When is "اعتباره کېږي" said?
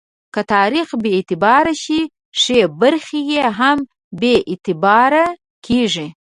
4.51-6.07